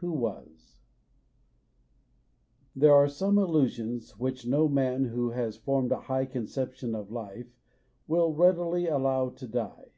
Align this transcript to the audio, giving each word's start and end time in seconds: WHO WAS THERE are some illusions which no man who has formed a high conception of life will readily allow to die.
WHO 0.00 0.10
WAS 0.10 0.80
THERE 2.74 2.92
are 2.92 3.06
some 3.08 3.38
illusions 3.38 4.18
which 4.18 4.44
no 4.44 4.66
man 4.68 5.04
who 5.04 5.30
has 5.30 5.56
formed 5.56 5.92
a 5.92 6.00
high 6.10 6.24
conception 6.26 6.96
of 6.96 7.12
life 7.12 7.54
will 8.08 8.34
readily 8.34 8.88
allow 8.88 9.28
to 9.28 9.46
die. 9.46 9.92